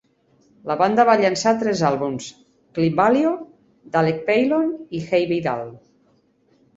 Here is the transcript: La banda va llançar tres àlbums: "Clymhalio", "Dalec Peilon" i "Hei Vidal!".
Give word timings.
La 0.69 0.75
banda 0.77 1.03
va 1.09 1.15
llançar 1.19 1.51
tres 1.63 1.83
àlbums: 1.89 2.29
"Clymhalio", 2.77 3.33
"Dalec 3.97 4.23
Peilon" 4.31 4.73
i 5.01 5.03
"Hei 5.19 5.29
Vidal!". 5.33 5.63